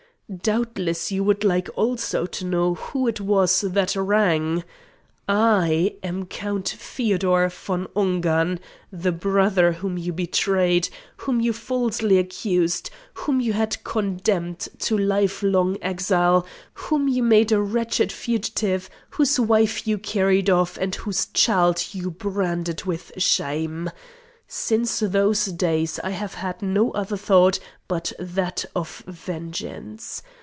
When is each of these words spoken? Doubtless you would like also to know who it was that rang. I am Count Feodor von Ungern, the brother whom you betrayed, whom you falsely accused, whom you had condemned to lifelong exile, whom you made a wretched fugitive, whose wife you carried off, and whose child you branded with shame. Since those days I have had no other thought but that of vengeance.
Doubtless 0.41 1.11
you 1.11 1.25
would 1.25 1.43
like 1.43 1.67
also 1.75 2.25
to 2.25 2.45
know 2.45 2.75
who 2.75 3.05
it 3.05 3.19
was 3.19 3.59
that 3.59 3.97
rang. 3.97 4.63
I 5.27 5.97
am 6.03 6.25
Count 6.25 6.69
Feodor 6.69 7.49
von 7.49 7.87
Ungern, 7.97 8.61
the 8.93 9.11
brother 9.11 9.73
whom 9.73 9.97
you 9.97 10.13
betrayed, 10.13 10.87
whom 11.17 11.41
you 11.41 11.51
falsely 11.51 12.17
accused, 12.17 12.89
whom 13.15 13.41
you 13.41 13.51
had 13.51 13.83
condemned 13.83 14.69
to 14.79 14.97
lifelong 14.97 15.75
exile, 15.81 16.45
whom 16.75 17.09
you 17.09 17.23
made 17.23 17.51
a 17.51 17.59
wretched 17.59 18.13
fugitive, 18.13 18.89
whose 19.09 19.37
wife 19.37 19.85
you 19.85 19.97
carried 19.97 20.49
off, 20.49 20.77
and 20.77 20.95
whose 20.95 21.25
child 21.25 21.83
you 21.91 22.09
branded 22.09 22.85
with 22.85 23.11
shame. 23.17 23.91
Since 24.53 24.99
those 24.99 25.45
days 25.45 25.97
I 26.03 26.09
have 26.09 26.33
had 26.33 26.61
no 26.61 26.91
other 26.91 27.15
thought 27.15 27.57
but 27.87 28.11
that 28.19 28.65
of 28.75 28.97
vengeance. 29.07 30.21